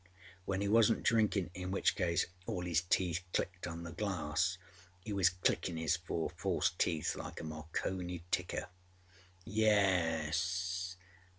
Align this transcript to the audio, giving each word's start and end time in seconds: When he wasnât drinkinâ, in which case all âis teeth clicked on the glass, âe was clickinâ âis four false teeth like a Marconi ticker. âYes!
When 0.45 0.61
he 0.61 0.67
wasnât 0.67 1.03
drinkinâ, 1.03 1.51
in 1.53 1.69
which 1.69 1.95
case 1.95 2.25
all 2.47 2.63
âis 2.65 2.81
teeth 2.89 3.19
clicked 3.35 3.67
on 3.67 3.83
the 3.83 3.91
glass, 3.91 4.57
âe 5.05 5.13
was 5.13 5.29
clickinâ 5.29 5.83
âis 5.83 5.95
four 5.95 6.31
false 6.31 6.71
teeth 6.79 7.15
like 7.15 7.39
a 7.39 7.43
Marconi 7.43 8.23
ticker. 8.31 8.69
âYes! 9.47 10.95